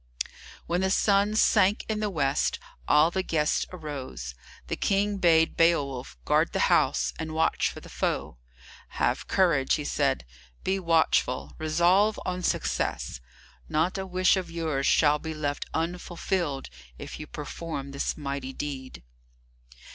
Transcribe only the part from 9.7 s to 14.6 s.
he said, "be watchful, resolve on success. Not a wish of